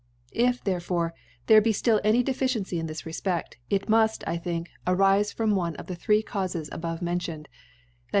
If 0.33 0.63
therefore 0.63 1.13
there 1.45 1.61
be 1.61 1.69
ft 1.71 1.87
ill 1.87 2.01
any 2.03 2.23
Deficiency 2.23 2.79
i» 2.79 2.83
this 2.87 3.03
Refped:, 3.03 3.57
it 3.69 3.85
muft, 3.85 4.23
I 4.25 4.39
M^ink, 4.39 4.69
arife 4.87 5.31
from 5.31 5.53
one 5.53 5.75
of 5.75 5.85
the 5.85 5.93
three 5.95 6.23
Caufes 6.23 6.67
abovemencioned; 6.71 7.43
thac 7.45 7.47